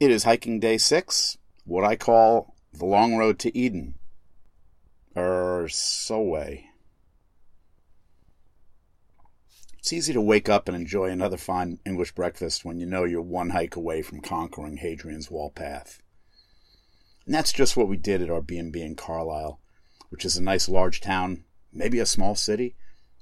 It 0.00 0.10
is 0.10 0.24
hiking 0.24 0.58
day 0.58 0.76
six, 0.76 1.38
what 1.64 1.84
I 1.84 1.94
call 1.94 2.56
the 2.72 2.84
long 2.84 3.16
road 3.16 3.38
to 3.38 3.56
Eden. 3.56 3.94
Er, 5.16 5.68
Solway. 5.68 6.64
It's 9.78 9.92
easy 9.92 10.12
to 10.12 10.20
wake 10.20 10.48
up 10.48 10.66
and 10.66 10.76
enjoy 10.76 11.10
another 11.10 11.36
fine 11.36 11.78
English 11.86 12.12
breakfast 12.12 12.64
when 12.64 12.80
you 12.80 12.86
know 12.86 13.04
you're 13.04 13.22
one 13.22 13.50
hike 13.50 13.76
away 13.76 14.02
from 14.02 14.20
conquering 14.20 14.78
Hadrian's 14.78 15.30
Wall 15.30 15.50
Path. 15.50 16.02
And 17.24 17.34
that's 17.34 17.52
just 17.52 17.76
what 17.76 17.88
we 17.88 17.96
did 17.96 18.20
at 18.20 18.30
our 18.30 18.42
B&B 18.42 18.80
in 18.80 18.96
Carlisle, 18.96 19.60
which 20.08 20.24
is 20.24 20.36
a 20.36 20.42
nice 20.42 20.68
large 20.68 21.00
town, 21.00 21.44
maybe 21.72 22.00
a 22.00 22.06
small 22.06 22.34
city, 22.34 22.74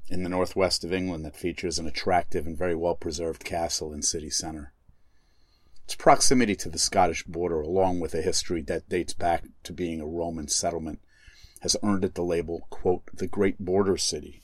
in 0.08 0.22
the 0.22 0.30
northwest 0.30 0.84
of 0.84 0.92
England 0.92 1.26
that 1.26 1.36
features 1.36 1.78
an 1.78 1.86
attractive 1.86 2.46
and 2.46 2.56
very 2.56 2.74
well 2.74 2.94
preserved 2.94 3.44
castle 3.44 3.92
in 3.92 4.00
city 4.00 4.30
centre. 4.30 4.72
Its 5.92 5.98
proximity 5.98 6.56
to 6.56 6.70
the 6.70 6.78
Scottish 6.78 7.22
border, 7.24 7.60
along 7.60 8.00
with 8.00 8.14
a 8.14 8.22
history 8.22 8.62
that 8.62 8.88
dates 8.88 9.12
back 9.12 9.44
to 9.62 9.74
being 9.74 10.00
a 10.00 10.06
Roman 10.06 10.48
settlement, 10.48 11.02
has 11.60 11.76
earned 11.82 12.02
it 12.02 12.14
the 12.14 12.24
label, 12.24 12.66
quote, 12.70 13.02
the 13.12 13.26
Great 13.26 13.58
Border 13.58 13.98
City. 13.98 14.40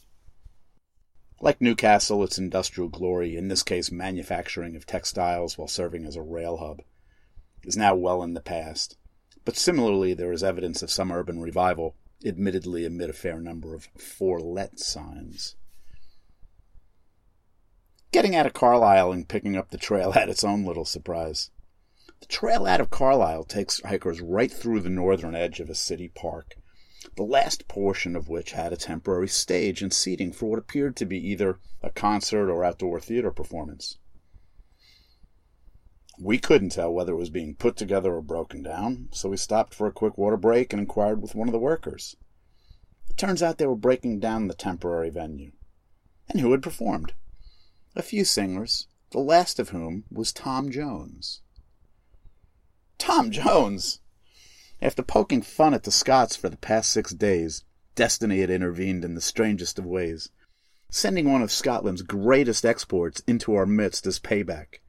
Like 1.41 1.63
Newcastle, 1.63 2.23
its 2.23 2.37
industrial 2.37 2.91
glory, 2.91 3.35
in 3.35 3.49
this 3.49 3.63
case 3.63 3.91
manufacturing 3.91 4.77
of 4.77 4.85
textiles 4.85 5.57
while 5.57 5.69
serving 5.69 6.05
as 6.05 6.17
a 6.17 6.23
rail 6.23 6.59
hub, 6.59 6.83
is 7.65 7.79
now 7.79 7.95
well 7.95 8.23
in 8.23 8.35
the 8.35 8.43
past. 8.43 8.99
But 9.47 9.57
similarly, 9.57 10.13
there 10.13 10.33
is 10.33 10.45
evidence 10.45 10.83
of 10.83 10.91
some 10.91 11.11
urban 11.11 11.41
revival, 11.41 11.97
admittedly 12.27 12.85
amid 12.85 13.09
a 13.09 13.15
fair 13.15 13.41
number 13.41 13.75
of 13.75 13.89
for 13.97 14.39
let 14.39 14.79
signs. 14.79 15.57
Getting 18.11 18.35
out 18.35 18.47
of 18.47 18.55
Carlisle 18.55 19.13
and 19.13 19.29
picking 19.29 19.55
up 19.55 19.71
the 19.71 19.77
trail 19.77 20.13
had 20.13 20.29
its 20.31 20.43
own 20.43 20.65
little 20.65 20.87
surprise. 20.87 21.51
The 22.21 22.27
trail 22.27 22.67
out 22.67 22.81
of 22.81 22.91
Carlisle 22.91 23.45
takes 23.45 23.81
hikers 23.83 24.21
right 24.21 24.51
through 24.51 24.81
the 24.81 24.89
northern 24.89 25.35
edge 25.35 25.61
of 25.61 25.69
a 25.69 25.75
city 25.75 26.09
park, 26.09 26.57
the 27.17 27.23
last 27.23 27.69
portion 27.69 28.17
of 28.17 28.29
which 28.29 28.53
had 28.53 28.73
a 28.73 28.77
temporary 28.77 29.29
stage 29.29 29.83
and 29.83 29.93
seating 29.93 30.33
for 30.33 30.51
what 30.51 30.59
appeared 30.59 30.97
to 30.97 31.05
be 31.05 31.19
either 31.19 31.59
a 31.83 31.91
concert 31.91 32.51
or 32.51 32.65
outdoor 32.65 32.99
theater 32.99 33.31
performance. 33.31 33.99
We 36.19 36.39
couldn't 36.39 36.71
tell 36.71 36.93
whether 36.93 37.13
it 37.13 37.19
was 37.19 37.31
being 37.31 37.55
put 37.55 37.77
together 37.77 38.15
or 38.15 38.23
broken 38.23 38.63
down, 38.63 39.11
so 39.13 39.29
we 39.29 39.37
stopped 39.37 39.75
for 39.75 39.87
a 39.87 39.93
quick 39.93 40.19
water 40.19 40.37
break 40.37 40.73
and 40.73 40.81
inquired 40.81 41.23
with 41.23 41.35
one 41.35 41.47
of 41.47 41.53
the 41.53 41.59
workers. 41.59 42.17
It 43.09 43.17
turns 43.17 43.43
out 43.43 43.59
they 43.59 43.67
were 43.67 43.77
breaking 43.77 44.19
down 44.19 44.49
the 44.49 44.55
temporary 44.55 45.11
venue. 45.11 45.53
And 46.29 46.41
who 46.41 46.51
had 46.51 46.63
performed? 46.63 47.13
A 47.99 48.03
few 48.03 48.25
singers, 48.25 48.87
the 49.11 49.19
last 49.19 49.59
of 49.59 49.71
whom 49.71 50.05
was 50.09 50.33
Tom 50.33 50.71
Jones. 50.71 51.43
Tom 52.97 53.33
Jones! 53.33 54.01
After 54.81 55.03
poking 55.03 55.43
fun 55.43 55.75
at 55.75 55.83
the 55.83 55.91
Scots 55.91 56.37
for 56.37 56.49
the 56.49 56.57
past 56.57 56.93
six 56.93 57.13
days, 57.13 57.65
destiny 57.97 58.41
had 58.41 58.51
intervened 58.51 59.05
in 59.05 59.17
the 59.17 59.21
strangest 59.21 59.81
of 59.81 59.85
ways, 59.85 60.31
sending 60.89 61.33
one 61.33 61.43
of 61.43 61.51
Scotland's 61.51 62.03
greatest 62.03 62.65
exports 62.65 63.21
into 63.27 63.57
our 63.57 63.67
midst 63.67 64.07
as 64.07 64.21
payback. 64.21 64.81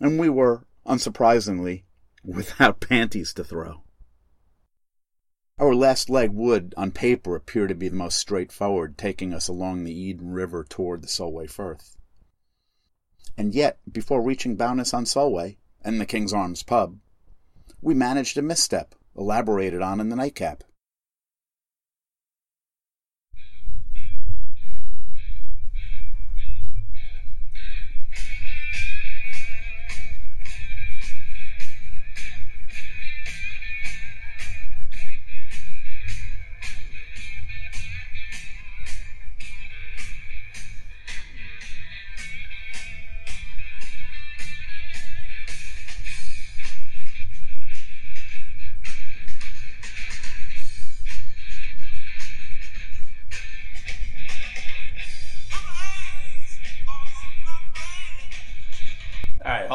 And 0.00 0.18
we 0.18 0.28
were, 0.28 0.66
unsurprisingly, 0.84 1.84
without 2.24 2.80
panties 2.88 3.32
to 3.34 3.44
throw. 3.44 3.84
Our 5.60 5.74
last 5.74 6.10
leg 6.10 6.32
would, 6.32 6.74
on 6.76 6.90
paper, 6.90 7.36
appear 7.36 7.68
to 7.68 7.76
be 7.76 7.88
the 7.88 7.96
most 7.96 8.18
straightforward, 8.18 8.98
taking 8.98 9.32
us 9.32 9.46
along 9.46 9.84
the 9.84 9.94
Eden 9.94 10.32
River 10.32 10.64
toward 10.68 11.02
the 11.02 11.08
Solway 11.08 11.46
Firth. 11.46 11.94
And 13.36 13.54
yet, 13.54 13.78
before 13.90 14.22
reaching 14.22 14.56
Bowness 14.56 14.94
on 14.94 15.06
Solway 15.06 15.58
and 15.82 16.00
the 16.00 16.06
King's 16.06 16.32
Arms 16.32 16.62
pub, 16.62 16.98
we 17.80 17.94
managed 17.94 18.38
a 18.38 18.42
misstep 18.42 18.94
elaborated 19.16 19.82
on 19.82 20.00
in 20.00 20.08
the 20.08 20.16
nightcap. 20.16 20.64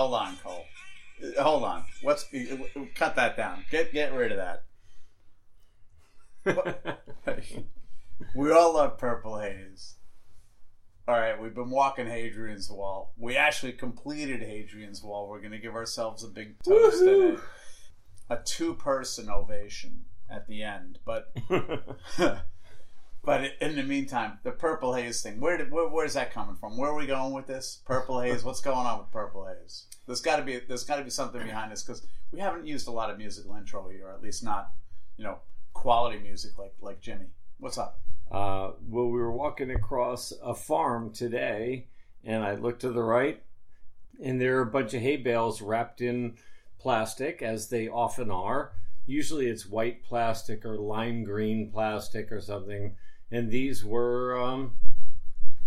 Hold 0.03 0.16
on, 0.16 0.38
Cole. 0.44 0.66
Uh, 1.24 1.44
Hold 1.44 1.64
on. 1.64 1.86
What's 2.02 2.25
cut 2.96 3.16
that 3.16 3.38
down? 3.38 3.64
Get 3.72 3.94
get 3.94 4.14
rid 4.14 4.34
of 4.34 4.38
that. 4.38 4.64
we 8.36 8.52
all 8.52 8.74
love 8.74 8.97
Purple 8.97 9.40
Haze. 9.40 9.96
All 11.08 11.16
right, 11.16 11.42
we've 11.42 11.56
been 11.56 11.69
walking 11.69 12.08
Hadrian's 12.08 12.69
Wall. 12.69 13.13
We 13.18 13.38
actually 13.38 13.74
completed 13.74 14.42
Hadrian's 14.42 15.02
Wall. 15.03 15.30
We're 15.30 15.40
going 15.40 15.52
to 15.52 15.58
give 15.58 15.75
ourselves 15.75 16.24
a 16.24 16.28
big 16.28 16.56
toast 16.63 17.00
today. 17.00 17.38
A 18.30 18.38
two-person 18.38 19.30
ovation 19.30 20.06
at 20.30 20.47
the 20.47 20.63
end, 20.63 21.00
but 21.06 21.34
but 23.26 23.54
in 23.62 23.76
the 23.76 23.84
meantime, 23.84 24.40
the 24.44 24.52
Purple 24.52 24.94
Haze 24.94 25.22
thing. 25.22 25.40
Where 25.40 25.58
did 25.58 25.72
where, 25.72 25.88
where's 25.88 26.14
that 26.14 26.34
coming 26.34 26.56
from? 26.56 26.78
Where 26.78 26.90
are 26.90 26.96
we 26.96 27.06
going 27.08 27.34
with 27.34 27.48
this? 27.48 27.82
Purple 27.86 28.20
Haze. 28.20 28.44
What's 28.44 28.62
going 28.62 28.86
on 28.86 29.00
with 29.00 29.12
Purple 29.12 29.46
Haze? 29.46 29.86
There's 30.06 30.22
got 30.22 30.38
to 30.38 30.44
be 30.44 30.60
there's 30.60 30.84
got 30.84 30.98
to 30.98 31.04
be 31.04 31.10
something 31.10 31.42
behind 31.42 31.72
this 31.72 31.84
because 31.84 32.06
we 32.32 32.40
haven't 32.40 32.68
used 32.68 32.88
a 32.88 32.92
lot 32.92 33.10
of 33.10 33.18
musical 33.18 33.56
intro 33.56 33.88
here, 33.90 34.08
or 34.08 34.12
at 34.12 34.22
least 34.22 34.44
not 34.44 34.72
you 35.18 35.24
know 35.24 35.40
quality 35.74 36.20
music 36.20 36.58
like 36.58 36.74
like 36.82 37.02
Jimi. 37.02 37.28
What's 37.60 37.78
up? 37.78 38.00
Uh, 38.30 38.72
well, 38.90 39.06
we 39.06 39.20
were 39.20 39.32
walking 39.32 39.72
across 39.72 40.34
a 40.44 40.54
farm 40.54 41.12
today, 41.12 41.88
and 42.24 42.44
I 42.44 42.56
looked 42.56 42.82
to 42.82 42.90
the 42.90 43.04
right, 43.04 43.42
and 44.22 44.42
there 44.42 44.58
are 44.58 44.64
a 44.64 44.66
bunch 44.72 44.94
of 44.94 45.02
hay 45.02 45.18
bales 45.18 45.62
wrapped 45.62 46.02
in 46.02 46.36
plastic, 46.80 47.42
as 47.42 47.70
they 47.70 47.88
often 47.88 48.32
are. 48.32 48.74
Usually 49.06 49.48
it's 49.48 49.68
white 49.68 50.04
plastic 50.04 50.66
or 50.66 50.78
lime 50.78 51.24
green 51.24 51.70
plastic 51.72 52.32
or 52.32 52.42
something, 52.42 52.96
and 53.34 53.50
these 53.52 53.84
were 53.84 54.40
um, 54.42 54.74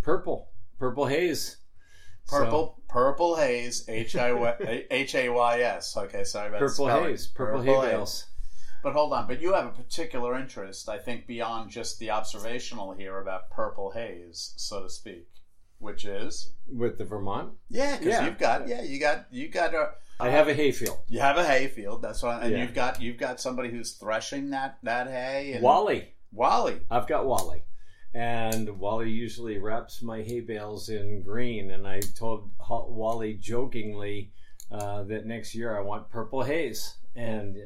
purple, 0.03 0.50
purple 0.78 1.06
haze. 1.06 1.59
Purple 2.28 2.82
Purple 2.88 3.37
Haze 3.37 3.84
H 3.88 4.16
I 4.16 4.85
H 4.90 5.14
A 5.14 5.29
Y 5.29 5.61
S. 5.61 5.96
Okay, 5.96 6.25
sorry 6.25 6.49
about 6.49 6.58
Purple 6.58 6.87
spelling. 6.87 7.11
haze, 7.11 7.26
purple, 7.29 7.62
hay 7.62 7.81
bales. 7.90 8.26
But 8.82 8.94
hold 8.94 9.12
on, 9.12 9.29
but 9.29 9.40
you 9.40 9.52
have 9.55 9.67
a 9.67 9.70
particular 9.70 10.37
interest, 10.37 10.88
I 10.88 10.99
think, 10.99 11.26
beyond 11.29 11.70
just 11.70 12.00
the 12.00 12.11
observational 12.11 12.93
here 12.94 13.20
about 13.20 13.50
purple 13.50 13.93
haze, 13.93 14.55
so 14.56 14.82
to 14.82 14.90
speak, 14.90 15.29
which 15.79 16.05
is 16.05 16.52
With 16.69 16.99
the 16.99 17.05
Vermont, 17.05 17.52
yeah, 17.69 17.96
because 17.96 18.14
Yeah. 18.14 18.25
you've 18.26 18.38
got 18.38 18.67
yeah, 18.67 18.82
you 18.82 18.99
got 18.99 19.26
you 19.31 19.49
got 19.49 19.73
a 19.75 19.93
I 20.19 20.31
have 20.31 20.49
a 20.49 20.55
hayfield. 20.55 20.99
you 21.08 21.20
have 21.20 21.37
a 21.37 21.44
hay 21.44 21.69
field. 21.69 22.02
That's 22.02 22.25
why, 22.25 22.40
and 22.40 22.50
Yeah. 22.52 22.62
you've 22.62 22.75
got 22.75 23.00
you've 23.00 23.19
got 23.19 23.40
somebody 23.40 23.70
who's 23.70 23.93
threshing 23.93 24.50
that 24.50 24.79
that 24.82 25.06
hay. 25.06 25.52
And 25.52 25.62
Wally. 25.62 26.12
Wally, 26.37 26.81
I've 26.91 27.06
got 27.06 27.27
Wally. 27.27 27.65
And 28.15 28.79
Wally 28.79 29.11
usually 29.11 29.59
wraps 29.59 30.03
my 30.03 30.23
hay 30.23 30.41
bales 30.41 30.88
in 30.88 31.23
green. 31.23 31.71
And 31.71 31.87
I 31.87 32.00
told 32.00 32.50
Wally 32.69 33.35
jokingly 33.35 34.33
uh, 34.71 35.03
that 35.05 35.27
next 35.27 35.55
year 35.55 35.77
I 35.77 35.81
want 35.81 36.11
purple 36.11 36.43
haze. 36.43 36.97
And 37.15 37.56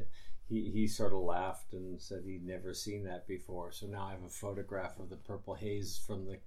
he, 0.47 0.69
he 0.71 0.87
sort 0.87 1.13
of 1.13 1.19
laughed 1.19 1.73
and 1.73 2.01
said 2.01 2.23
he'd 2.25 2.45
never 2.45 2.73
seen 2.73 3.03
that 3.03 3.27
before. 3.27 3.71
So 3.71 3.87
now 3.87 4.07
I 4.07 4.11
have 4.11 4.23
a 4.23 4.29
photograph 4.29 4.99
of 4.99 5.09
the 5.09 5.17
purple 5.17 5.53
haze 5.53 6.01
from 6.05 6.25
the 6.25 6.39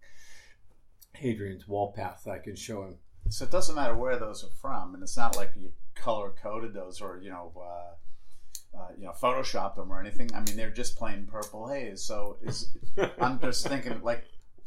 Hadrian's 1.14 1.68
wall 1.68 1.92
path 1.92 2.22
that 2.24 2.32
I 2.32 2.38
can 2.38 2.56
show 2.56 2.84
him. 2.84 2.96
so 3.28 3.44
it 3.44 3.50
doesn't 3.50 3.76
matter 3.76 3.94
where 3.94 4.18
those 4.18 4.44
are 4.44 4.54
from, 4.60 4.94
and 4.94 5.02
it's 5.02 5.16
not 5.16 5.36
like 5.36 5.52
you 5.56 5.72
color 5.94 6.32
coded 6.42 6.74
those 6.74 7.00
or 7.00 7.20
you 7.22 7.30
know. 7.30 7.52
Uh, 7.56 7.94
uh, 8.76 8.88
you 8.98 9.04
know, 9.04 9.12
Photoshop 9.12 9.76
them 9.76 9.92
or 9.92 10.00
anything. 10.00 10.30
I 10.34 10.40
mean, 10.40 10.56
they're 10.56 10.70
just 10.70 10.96
plain 10.96 11.26
purple 11.30 11.68
haze. 11.68 12.02
So 12.02 12.38
is 12.42 12.76
I'm 13.20 13.38
just 13.40 13.66
thinking, 13.66 14.00
like, 14.02 14.24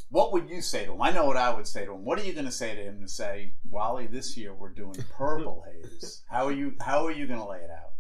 what 0.10 0.32
would 0.34 0.50
you 0.50 0.62
say 0.62 0.86
to 0.86 0.94
him? 0.94 1.02
I 1.02 1.12
know 1.12 1.26
what 1.26 1.38
I 1.38 1.54
would 1.54 1.68
say 1.68 1.86
to 1.86 1.94
him. 1.94 2.06
What 2.06 2.20
are 2.20 2.24
you 2.24 2.34
going 2.34 2.46
to 2.46 2.52
say 2.52 2.76
to 2.76 2.82
him 2.82 3.02
to 3.02 3.08
say, 3.08 3.54
Wally, 3.70 4.08
this 4.08 4.38
year 4.38 4.54
we're 4.54 4.70
doing 4.70 4.96
purple 5.12 5.66
haze? 5.84 6.24
How 6.28 6.46
are 6.46 6.54
you? 6.54 6.76
How 6.82 7.06
are 7.06 7.12
you 7.12 7.28
going 7.28 7.40
to 7.40 7.48
lay 7.48 7.60
it 7.60 7.70
out? 7.70 7.94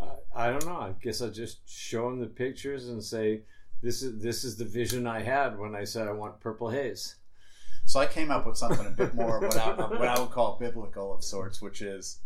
Uh, 0.00 0.16
I 0.34 0.50
don't 0.50 0.64
know. 0.66 0.76
I 0.76 0.94
guess 1.02 1.20
I'll 1.20 1.30
just 1.30 1.68
show 1.68 2.08
him 2.08 2.20
the 2.20 2.26
pictures 2.26 2.88
and 2.88 3.02
say, 3.02 3.42
this 3.82 4.02
is, 4.02 4.22
this 4.22 4.44
is 4.44 4.56
the 4.56 4.64
vision 4.64 5.06
I 5.06 5.22
had 5.22 5.58
when 5.58 5.74
I 5.74 5.84
said 5.84 6.08
I 6.08 6.12
want 6.12 6.40
purple 6.40 6.70
haze. 6.70 7.16
So 7.84 7.98
I 8.00 8.06
came 8.06 8.30
up 8.30 8.46
with 8.46 8.56
something 8.56 8.86
a 8.86 8.90
bit 8.90 9.14
more 9.14 9.40
what 9.40 9.56
I, 9.56 9.70
what 9.70 10.08
I 10.08 10.20
would 10.20 10.30
call 10.30 10.58
biblical 10.60 11.14
of 11.14 11.24
sorts, 11.24 11.62
which 11.62 11.80
is 11.80 12.20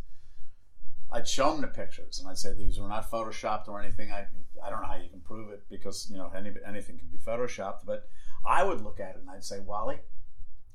I'd 1.13 1.29
show 1.29 1.53
them 1.53 1.61
the 1.61 1.69
pictures 1.69 2.19
and 2.19 2.29
I'd 2.29 2.39
say 2.39 2.55
these 2.55 2.79
were 2.81 2.89
not 2.89 3.11
photoshopped 3.11 3.69
or 3.69 3.81
anything. 3.81 4.11
I 4.13 4.27
I 4.65 4.71
don't 4.71 4.81
know 4.83 4.89
how 4.89 4.97
you 4.97 5.11
can 5.11 5.21
prove 5.21 5.51
it 5.53 5.63
because 5.71 6.09
you 6.11 6.17
know 6.17 6.31
any, 6.37 6.51
anything 6.67 6.99
can 6.99 7.09
be 7.09 7.19
photoshopped, 7.19 7.85
but 7.85 8.05
I 8.47 8.63
would 8.65 8.81
look 8.83 9.01
at 9.01 9.11
it 9.17 9.21
and 9.21 9.29
I'd 9.31 9.45
say, 9.45 9.59
Wally, 9.61 9.99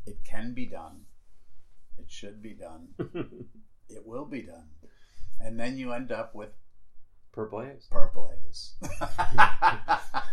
it 0.05 0.17
can 0.23 0.53
be 0.53 0.65
done. 0.65 1.01
It 1.97 2.09
should 2.09 2.41
be 2.41 2.53
done. 2.53 2.89
it 3.89 4.05
will 4.05 4.25
be 4.25 4.41
done. 4.41 4.67
And 5.39 5.59
then 5.59 5.77
you 5.77 5.93
end 5.93 6.11
up 6.11 6.35
with 6.35 6.49
Purple 7.31 7.61
haze. 7.61 7.87
purple 7.91 8.31
haze. 8.45 8.73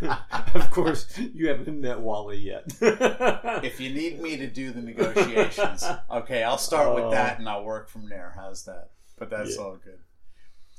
of 0.55 0.71
course, 0.71 1.05
you 1.17 1.49
haven't 1.49 1.79
met 1.79 1.99
Wally 1.99 2.37
yet. 2.39 2.63
if 2.81 3.79
you 3.79 3.91
need 3.93 4.19
me 4.19 4.37
to 4.37 4.47
do 4.47 4.71
the 4.71 4.81
negotiations, 4.81 5.83
okay, 6.11 6.41
I'll 6.43 6.57
start 6.57 6.87
Oh. 6.87 6.95
with 6.95 7.11
that 7.11 7.37
and 7.37 7.47
I'll 7.47 7.63
work 7.63 7.89
from 7.89 8.09
there. 8.09 8.33
How's 8.35 8.65
that? 8.65 8.89
But 9.17 9.29
that's 9.29 9.55
Yeah. 9.57 9.63
all 9.63 9.77
good. 9.77 9.99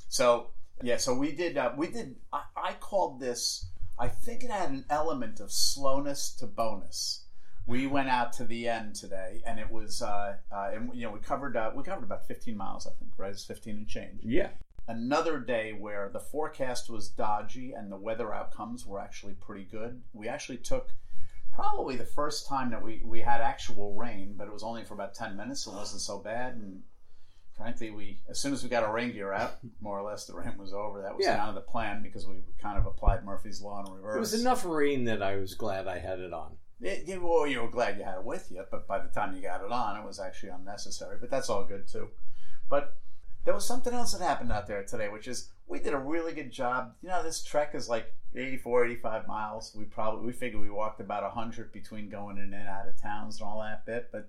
So 0.09 0.51
yeah, 0.83 0.99
so 0.99 1.15
we 1.15 1.33
did. 1.33 1.57
Uh, 1.57 1.73
we 1.77 1.89
did. 1.89 2.17
I, 2.33 2.43
I 2.57 2.73
called 2.75 3.21
this. 3.21 3.67
I 3.99 4.09
think 4.09 4.45
it 4.45 4.51
had 4.51 4.71
an 4.71 4.85
element 4.91 5.41
of 5.41 5.51
slowness 5.51 6.33
to 6.37 6.47
Bowness. 6.47 7.23
We 7.67 7.87
went 7.87 8.09
out 8.09 8.33
to 8.35 8.45
the 8.45 8.69
end 8.69 8.95
today, 8.95 9.43
and 9.47 9.59
it 9.59 9.71
was, 9.71 10.03
uh, 10.03 10.37
uh, 10.53 10.71
and 10.73 10.95
you 10.95 11.03
know, 11.07 11.13
we 11.13 11.19
covered 11.19 11.57
uh, 11.57 11.73
we 11.75 11.83
covered 11.83 12.05
about 12.05 12.27
fifteen 12.27 12.57
miles, 12.57 12.87
I 12.87 12.91
think, 12.99 13.13
right? 13.17 13.31
It's 13.33 13.45
fifteen 13.45 13.77
and 13.77 13.89
change. 13.89 14.21
yeah. 14.23 14.51
Another 14.89 15.41
day 15.41 15.73
where 15.73 16.09
the 16.13 16.21
forecast 16.21 16.89
was 16.89 17.09
dodgy 17.09 17.73
and 17.73 17.91
the 17.91 17.97
weather 17.97 18.33
outcomes 18.33 18.87
were 18.87 19.01
actually 19.01 19.33
pretty 19.35 19.65
good. 19.65 20.01
We 20.13 20.29
actually 20.29 20.59
took 20.59 20.91
probably 21.53 21.97
the 21.97 22.05
first 22.05 22.47
time 22.47 22.71
that 22.71 22.85
we, 22.85 23.03
we 23.05 23.21
had 23.21 23.41
actual 23.41 23.95
rain, 23.95 24.35
but 24.39 24.47
it 24.47 24.53
was 24.53 24.63
only 24.63 24.85
for 24.85 24.95
about 24.95 25.13
10 25.15 25.37
minutes. 25.37 25.63
So 25.65 25.73
it 25.73 25.75
wasn't 25.79 26.03
so 26.03 26.19
bad. 26.21 26.55
And 26.55 26.85
frankly, 27.57 27.91
we 27.91 28.19
as 28.29 28.39
soon 28.39 28.53
as 28.53 28.63
we 28.63 28.69
got 28.69 28.83
our 28.83 28.93
rain 28.93 29.13
gear 29.13 29.33
out, 29.33 29.59
more 29.81 29.99
or 29.99 30.03
less 30.03 30.27
the 30.27 30.35
rain 30.35 30.57
was 30.59 30.73
over. 30.73 31.03
That 31.03 31.17
was 31.17 31.25
Yeah. 31.25 31.37
kind 31.37 31.49
of 31.49 31.55
the 31.55 31.61
plan 31.63 32.03
because 32.03 32.27
we 32.27 32.43
kind 32.61 32.79
of 32.79 32.87
applied 32.87 33.25
Murphy's 33.25 33.61
Law 33.63 33.85
in 33.85 33.93
reverse. 33.93 34.17
It 34.17 34.21
was 34.21 34.35
enough 34.41 34.65
rain 34.65 35.05
that 35.05 35.23
I 35.23 35.37
was 35.37 35.55
glad 35.55 35.87
I 35.89 35.99
had 35.99 36.21
it 36.21 36.33
on. 36.33 36.57
It, 36.81 37.09
you, 37.09 37.27
well, 37.27 37.47
you 37.47 37.63
were 37.63 37.69
glad 37.71 37.97
you 37.97 38.05
had 38.05 38.19
it 38.19 38.25
with 38.25 38.51
you, 38.53 38.63
but 38.71 38.87
by 38.87 38.99
the 38.99 39.09
time 39.09 39.35
you 39.35 39.41
got 39.41 39.65
it 39.65 39.73
on, 39.73 39.99
it 39.99 40.05
was 40.07 40.21
actually 40.21 40.51
unnecessary. 40.51 41.17
But 41.19 41.31
that's 41.31 41.49
all 41.49 41.65
good 41.65 41.89
too. 41.89 42.09
But 42.69 42.97
there 43.45 43.55
was 43.55 43.65
something 43.67 43.95
else 43.95 44.13
that 44.13 44.23
happened 44.23 44.53
out 44.53 44.67
there 44.67 44.83
today, 44.83 45.09
which 45.09 45.27
is 45.27 45.51
we 45.67 45.79
did 45.79 45.95
a 45.95 45.99
really 45.99 46.33
good 46.33 46.51
job. 46.53 46.93
You 47.01 47.09
know, 47.09 47.23
this 47.23 47.43
trek 47.43 47.75
is 47.75 47.89
like 47.89 48.13
84, 48.35 48.85
85 48.87 49.27
miles. 49.27 49.75
We 49.75 49.85
probably 49.85 50.27
we 50.27 50.33
figured 50.33 50.61
we 50.61 50.69
walked 50.69 51.01
about 51.01 51.23
100 51.23 51.73
between 51.73 52.11
going 52.11 52.37
in 52.37 52.53
and 52.53 52.69
out 52.69 52.87
of 52.89 53.01
towns 53.01 53.41
and 53.41 53.49
all 53.49 53.61
that 53.61 53.87
bit. 53.87 54.11
But 54.13 54.29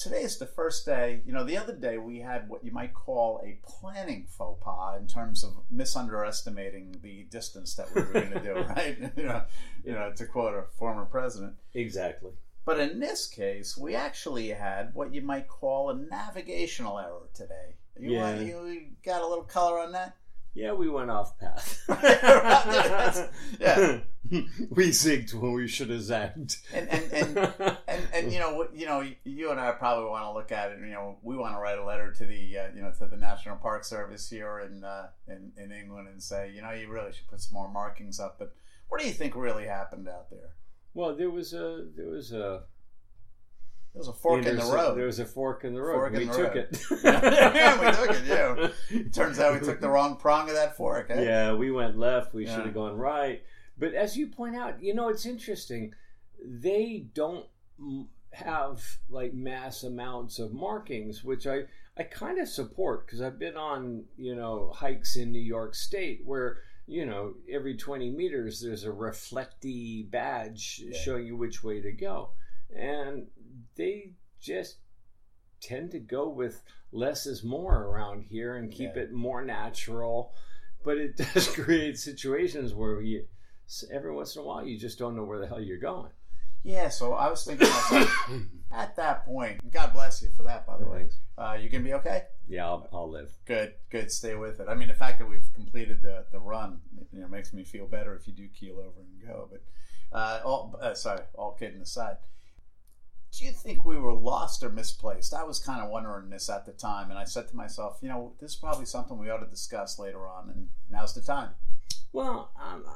today 0.00 0.22
is 0.22 0.38
the 0.38 0.46
first 0.46 0.86
day. 0.86 1.20
You 1.26 1.32
know, 1.32 1.44
the 1.44 1.58
other 1.58 1.74
day 1.76 1.98
we 1.98 2.20
had 2.20 2.48
what 2.48 2.64
you 2.64 2.72
might 2.72 2.94
call 2.94 3.40
a 3.44 3.58
planning 3.68 4.26
faux 4.26 4.58
pas 4.64 4.98
in 4.98 5.06
terms 5.06 5.44
of 5.44 5.58
misunderestimating 5.70 6.96
the 7.02 7.24
distance 7.30 7.74
that 7.74 7.94
we 7.94 8.00
were 8.00 8.12
going 8.12 8.30
to 8.30 8.40
do. 8.40 8.54
Right? 8.70 8.98
you 9.16 9.24
know, 9.24 9.42
you 9.84 9.92
know, 9.92 10.12
to 10.16 10.26
quote 10.26 10.54
a 10.54 10.62
former 10.78 11.04
president. 11.04 11.54
Exactly. 11.74 12.30
But 12.64 12.80
in 12.80 12.98
this 13.00 13.26
case, 13.26 13.76
we 13.76 13.94
actually 13.94 14.48
had 14.48 14.94
what 14.94 15.12
you 15.14 15.22
might 15.22 15.48
call 15.48 15.90
a 15.90 15.94
navigational 15.96 16.98
error 16.98 17.28
today. 17.34 17.76
You, 17.98 18.12
Yeah. 18.12 18.34
want, 18.34 18.46
you 18.46 18.80
got 19.04 19.22
a 19.22 19.26
little 19.26 19.44
color 19.44 19.78
on 19.80 19.92
that? 19.92 20.16
Yeah, 20.54 20.72
we 20.72 20.88
went 20.88 21.10
off 21.10 21.38
path. 21.38 21.84
yeah. 23.60 24.00
we 24.70 24.90
zigged 24.90 25.34
when 25.34 25.52
we 25.52 25.66
should 25.66 25.90
have 25.90 26.02
zagged. 26.02 26.56
And 26.72 26.88
and, 26.88 27.12
and 27.12 27.76
and 27.88 28.02
and 28.14 28.32
you 28.32 28.38
know 28.38 28.68
you 28.72 28.86
know 28.86 29.04
you 29.24 29.50
and 29.50 29.58
I 29.60 29.72
probably 29.72 30.08
want 30.08 30.24
to 30.24 30.32
look 30.32 30.52
at 30.52 30.70
it. 30.72 30.78
You 30.80 30.86
know, 30.92 31.16
we 31.22 31.36
want 31.36 31.54
to 31.54 31.60
write 31.60 31.78
a 31.78 31.84
letter 31.84 32.12
to 32.12 32.24
the 32.26 32.58
uh, 32.58 32.68
you 32.74 32.82
know 32.82 32.92
to 32.98 33.06
the 33.06 33.16
National 33.16 33.56
Park 33.56 33.84
Service 33.84 34.30
here 34.30 34.60
in, 34.60 34.84
uh, 34.84 35.08
in 35.28 35.52
in 35.56 35.72
England 35.72 36.08
and 36.08 36.22
say 36.22 36.52
you 36.54 36.62
know 36.62 36.70
you 36.70 36.88
really 36.88 37.12
should 37.12 37.26
put 37.28 37.40
some 37.40 37.54
more 37.54 37.70
markings 37.70 38.20
up. 38.20 38.36
But 38.38 38.54
what 38.88 39.00
do 39.00 39.06
you 39.06 39.12
think 39.12 39.34
really 39.34 39.66
happened 39.66 40.08
out 40.08 40.30
there? 40.30 40.50
well, 40.94 41.14
there 41.14 41.30
was 41.30 41.52
a 41.52 41.86
there 41.96 42.08
was 42.08 42.32
a 42.32 42.62
There 43.92 43.98
was 44.00 44.08
a 44.08 44.12
fork 44.12 44.44
in 44.46 44.56
the 44.56 44.62
interse- 44.62 44.72
road. 44.74 44.96
There 44.96 45.06
was 45.06 45.18
a 45.18 45.24
fork 45.26 45.64
in 45.64 45.74
the 45.74 45.82
road. 45.82 45.94
Fork 45.96 46.12
we 46.12 46.24
the 46.26 46.32
took 46.32 46.54
road. 46.54 46.68
it. 46.70 46.86
Yeah, 47.04 47.80
we 47.80 47.92
took 48.06 48.16
it, 48.16 48.24
yeah. 48.26 49.02
Turns 49.12 49.38
out 49.40 49.60
we 49.60 49.66
took 49.66 49.80
the 49.80 49.88
wrong 49.90 50.16
prong 50.16 50.48
of 50.48 50.54
that 50.54 50.76
fork. 50.76 51.06
Eh? 51.10 51.22
Yeah, 51.22 51.54
we 51.54 51.70
went 51.72 51.98
left. 51.98 52.32
We 52.34 52.44
Yeah. 52.46 52.54
should 52.56 52.66
have 52.66 52.74
gone 52.74 52.96
right. 52.96 53.42
But 53.80 53.94
as 53.94 54.16
you 54.16 54.26
point 54.28 54.54
out, 54.54 54.82
you 54.82 54.94
know, 54.94 55.08
it's 55.08 55.26
interesting. 55.26 55.94
They 56.44 57.06
don't 57.14 57.46
have 58.32 58.84
like 59.08 59.34
mass 59.34 59.82
amounts 59.82 60.38
of 60.38 60.52
markings, 60.52 61.24
which 61.24 61.46
I 61.46 61.62
I 61.96 62.04
kind 62.04 62.38
of 62.38 62.48
support 62.48 63.06
because 63.06 63.20
I've 63.20 63.38
been 63.38 63.56
on 63.56 64.04
you 64.16 64.36
know 64.36 64.70
hikes 64.74 65.16
in 65.16 65.32
New 65.32 65.40
York 65.40 65.74
State 65.74 66.20
where 66.24 66.58
you 66.86 67.04
know 67.06 67.34
every 67.50 67.76
20 67.76 68.10
meters 68.10 68.60
there's 68.60 68.84
a 68.84 68.92
reflecty 68.92 70.04
badge 70.10 70.82
Yeah. 70.84 70.96
showing 70.98 71.26
you 71.26 71.36
which 71.36 71.64
way 71.64 71.80
to 71.80 71.90
go, 71.92 72.30
and 72.74 73.26
they 73.76 74.12
just 74.40 74.76
tend 75.60 75.90
to 75.92 75.98
go 75.98 76.28
with 76.28 76.62
less 76.92 77.26
is 77.26 77.42
more 77.44 77.84
around 77.84 78.24
here 78.24 78.56
and 78.56 78.70
keep 78.70 78.94
Yeah. 78.96 79.02
it 79.02 79.12
more 79.12 79.44
natural. 79.44 80.34
But 80.84 80.96
it 80.98 81.16
does 81.34 81.48
create 81.48 81.98
situations 81.98 82.72
where 82.74 83.00
you, 83.02 83.26
every 83.92 84.12
once 84.12 84.36
in 84.36 84.42
a 84.42 84.44
while, 84.44 84.64
you 84.64 84.78
just 84.78 84.98
don't 84.98 85.16
know 85.16 85.24
where 85.24 85.38
the 85.38 85.46
hell 85.46 85.60
you're 85.60 85.78
going. 85.78 86.10
Yeah, 86.62 86.90
so 86.90 87.14
I 87.14 87.30
was 87.30 87.44
thinking 87.44 87.68
myself, 87.68 88.28
at 88.70 88.94
that 88.96 89.24
point, 89.24 89.70
God 89.72 89.92
bless 89.94 90.22
you 90.22 90.28
for 90.36 90.42
that, 90.42 90.66
by 90.66 90.76
the 90.76 90.86
way. 90.86 91.08
Uh, 91.38 91.56
you 91.60 91.70
gonna 91.70 91.84
be 91.84 91.94
okay? 91.94 92.24
Yeah, 92.48 92.66
I'll, 92.66 92.86
I'll 92.92 93.10
live. 93.10 93.32
Good, 93.46 93.74
good. 93.90 94.12
Stay 94.12 94.34
with 94.34 94.60
it. 94.60 94.66
I 94.68 94.74
mean, 94.74 94.88
the 94.88 94.94
fact 94.94 95.20
that 95.20 95.28
we've 95.28 95.48
completed 95.54 96.02
the, 96.02 96.26
the 96.32 96.38
run, 96.38 96.80
you 97.12 97.20
know, 97.20 97.28
makes 97.28 97.54
me 97.54 97.64
feel 97.64 97.86
better 97.86 98.14
if 98.14 98.26
you 98.26 98.34
do 98.34 98.46
keel 98.48 98.74
over 98.74 99.00
and 99.00 99.26
go. 99.26 99.48
But 99.50 99.62
uh, 100.12 100.40
all 100.44 100.78
uh, 100.82 100.92
sorry, 100.92 101.22
all 101.34 101.52
kidding 101.52 101.80
aside, 101.80 102.16
do 103.32 103.44
you 103.44 103.52
think 103.52 103.84
we 103.84 103.96
were 103.96 104.12
lost 104.12 104.62
or 104.62 104.68
misplaced? 104.68 105.32
I 105.32 105.44
was 105.44 105.58
kind 105.60 105.80
of 105.82 105.88
wondering 105.88 106.28
this 106.28 106.50
at 106.50 106.66
the 106.66 106.72
time, 106.72 107.10
and 107.10 107.18
I 107.18 107.24
said 107.24 107.48
to 107.48 107.56
myself, 107.56 107.98
you 108.02 108.08
know, 108.08 108.34
this 108.40 108.50
is 108.50 108.56
probably 108.56 108.86
something 108.86 109.16
we 109.16 109.30
ought 109.30 109.38
to 109.38 109.46
discuss 109.46 109.98
later 109.98 110.28
on, 110.28 110.50
and 110.50 110.68
now's 110.90 111.14
the 111.14 111.22
time. 111.22 111.50
Well, 112.12 112.50
um, 112.60 112.84
I, 112.86 112.94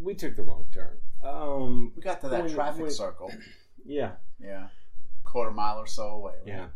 we 0.00 0.14
took 0.14 0.36
the 0.36 0.42
wrong 0.42 0.64
turn. 0.72 0.96
Um, 1.24 1.92
We 1.96 2.02
got 2.02 2.20
to 2.22 2.28
that 2.28 2.44
Wait, 2.44 2.54
traffic 2.54 2.84
wait. 2.84 2.92
circle, 2.92 3.32
yeah, 3.84 4.12
yeah, 4.40 4.68
quarter 5.24 5.50
mile 5.50 5.78
or 5.78 5.86
so 5.86 6.08
away. 6.08 6.32
right? 6.44 6.46
yeah. 6.46 6.66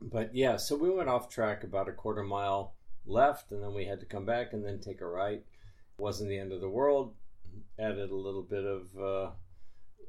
But 0.00 0.34
yeah, 0.34 0.56
so 0.56 0.76
we 0.76 0.90
went 0.90 1.08
off 1.08 1.28
track 1.28 1.64
about 1.64 1.88
a 1.88 1.92
quarter 1.92 2.22
mile 2.22 2.74
left, 3.06 3.50
and 3.52 3.62
then 3.62 3.72
we 3.74 3.86
had 3.86 4.00
to 4.00 4.06
come 4.06 4.26
back 4.26 4.52
and 4.52 4.64
then 4.64 4.78
take 4.78 5.00
a 5.00 5.06
right. 5.06 5.42
Wasn't 5.98 6.28
the 6.28 6.38
end 6.38 6.52
of 6.52 6.60
the 6.60 6.68
world. 6.68 7.14
Added 7.78 8.10
a 8.10 8.14
little 8.14 8.42
bit 8.42 8.64
of 8.64 8.98
uh, 9.00 9.30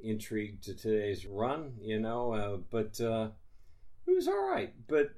intrigue 0.04 0.62
to 0.64 0.74
today's 0.76 1.26
run, 1.26 1.74
you 1.82 2.00
know, 2.00 2.34
uh, 2.34 2.58
but 2.70 3.00
uh, 3.00 3.30
it 4.06 4.14
was 4.14 4.28
all 4.28 4.50
right. 4.50 4.74
But 4.88 5.12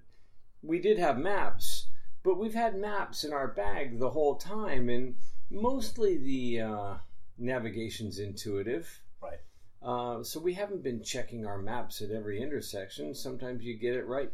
we 0.62 0.80
did 0.80 1.00
have 1.00 1.18
maps, 1.18 1.88
but 2.24 2.38
we've 2.38 2.54
had 2.54 2.76
maps 2.78 3.24
in 3.24 3.34
our 3.34 3.48
bag 3.48 3.98
the 4.00 4.12
whole 4.12 4.36
time, 4.36 4.90
and 4.90 5.16
mostly 5.50 6.18
the 6.18 6.62
uh, 6.62 6.94
navigation's 7.38 8.20
intuitive. 8.20 9.02
Right. 9.22 9.40
Uh, 9.82 10.24
so 10.24 10.40
we 10.40 10.54
haven't 10.54 10.84
been 10.84 11.04
checking 11.04 11.46
our 11.46 11.58
maps 11.58 12.02
at 12.02 12.12
every 12.12 12.42
intersection. 12.42 13.16
Sometimes 13.16 13.64
you 13.64 13.78
get 13.78 13.96
it 13.96 14.06
right. 14.06 14.32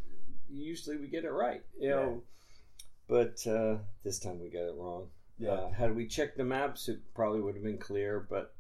Usually 0.49 0.97
we 0.97 1.07
get 1.07 1.25
it 1.25 1.31
right, 1.31 1.63
you 1.79 1.89
know. 1.89 2.23
But 3.07 3.45
uh, 3.47 3.77
this 4.03 4.19
time 4.19 4.39
we 4.39 4.49
got 4.49 4.63
it 4.63 4.75
wrong. 4.77 5.07
Yeah. 5.37 5.51
Uh, 5.51 5.71
had 5.71 5.95
we 5.95 6.07
checked 6.07 6.37
the 6.37 6.45
maps, 6.45 6.87
it 6.87 6.99
probably 7.13 7.41
would 7.41 7.55
have 7.55 7.63
been 7.63 7.77
clear, 7.77 8.25
but 8.29 8.55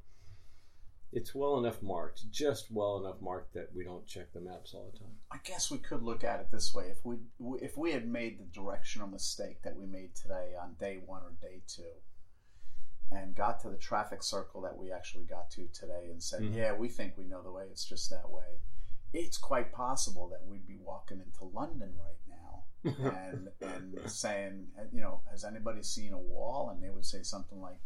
it's 1.15 1.33
well 1.33 1.57
enough 1.57 1.81
marked, 1.81 2.29
just 2.29 2.69
well 2.69 2.97
enough 2.97 3.21
marked 3.21 3.53
that 3.53 3.69
we 3.73 3.85
don't 3.85 4.05
check 4.05 4.33
the 4.33 4.41
maps 4.41 4.73
all 4.73 4.91
the 4.91 4.99
time. 4.99 5.15
I 5.31 5.37
guess 5.43 5.71
we 5.71 5.77
could 5.77 6.03
look 6.03 6.23
at 6.23 6.41
it 6.41 6.51
this 6.51 6.75
way: 6.75 6.87
if 6.91 6.97
we 7.05 7.15
if 7.61 7.77
we 7.77 7.93
had 7.93 8.07
made 8.07 8.37
the 8.37 8.43
directional 8.43 9.07
mistake 9.07 9.63
that 9.63 9.77
we 9.77 9.85
made 9.85 10.13
today 10.13 10.51
on 10.61 10.75
day 10.79 10.99
one 11.05 11.21
or 11.21 11.33
day 11.41 11.61
two, 11.67 11.83
and 13.11 13.35
got 13.35 13.59
to 13.61 13.69
the 13.69 13.77
traffic 13.77 14.23
circle 14.23 14.61
that 14.61 14.77
we 14.77 14.91
actually 14.91 15.25
got 15.25 15.49
to 15.51 15.67
today, 15.67 16.09
and 16.09 16.21
said, 16.21 16.41
Mhm. 16.41 16.55
"Yeah, 16.55 16.73
we 16.73 16.89
think 16.89 17.17
we 17.17 17.25
know 17.25 17.41
the 17.41 17.51
way; 17.51 17.67
it's 17.69 17.85
just 17.85 18.09
that 18.09 18.29
way," 18.29 18.61
it's 19.13 19.37
quite 19.37 19.71
possible 19.71 20.27
that 20.29 20.45
we'd 20.45 20.67
be 20.67 20.77
walking 20.77 21.21
into 21.21 21.45
London 21.45 21.97
right 21.97 22.19
now 22.27 22.65
and 22.83 23.49
and 23.61 24.11
saying, 24.11 24.67
you 24.91 25.01
know, 25.01 25.21
has 25.31 25.43
anybody 25.43 25.81
seen 25.83 26.13
a 26.13 26.19
wall? 26.19 26.69
And 26.69 26.83
they 26.83 26.89
would 26.89 27.05
say 27.05 27.23
something 27.23 27.61
like, 27.61 27.79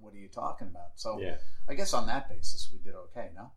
"What 0.00 0.14
are 0.14 0.18
you 0.18 0.28
talking 0.28 0.68
about?" 0.68 0.92
So 0.98 1.18
yeah. 1.20 1.38
I 1.68 1.74
guess 1.74 1.92
on 1.92 2.06
that 2.06 2.28
basis, 2.28 2.70
we 2.72 2.78
did 2.78 2.94
okay. 2.94 3.30
No. 3.34 3.52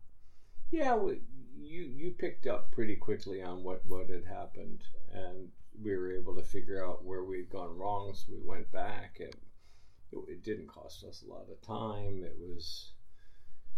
Yeah, 0.70 0.94
we, 0.96 1.20
you 1.56 1.82
you 1.82 2.12
picked 2.12 2.46
up 2.46 2.70
pretty 2.72 2.96
quickly 2.96 3.42
on 3.42 3.64
what 3.64 3.84
what 3.86 4.08
had 4.08 4.24
happened, 4.24 4.82
and 5.12 5.50
we 5.82 5.96
were 5.96 6.12
able 6.12 6.34
to 6.36 6.42
figure 6.42 6.84
out 6.84 7.04
where 7.04 7.24
we'd 7.24 7.50
gone 7.50 7.76
wrong. 7.76 8.14
So 8.14 8.32
we 8.32 8.40
went 8.40 8.70
back, 8.70 9.18
and 9.20 9.34
it, 10.12 10.18
it 10.28 10.44
didn't 10.44 10.68
cost 10.68 11.04
us 11.04 11.22
a 11.26 11.30
lot 11.30 11.46
of 11.50 11.60
time. 11.66 12.22
It 12.24 12.36
was, 12.40 12.92